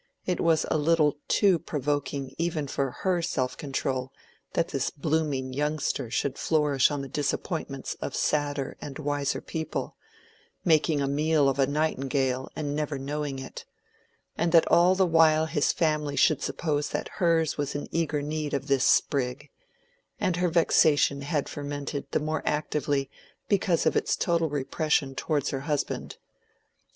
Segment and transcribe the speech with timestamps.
[0.25, 4.11] It was a little too provoking even for her self control
[4.53, 11.07] that this blooming youngster should flourish on the disappointments of sadder and wiser people—making a
[11.07, 16.41] meal of a nightingale and never knowing it—and that all the while his family should
[16.41, 19.51] suppose that hers was in eager need of this sprig;
[20.19, 23.07] and her vexation had fermented the more actively
[23.47, 26.17] because of its total repression towards her husband.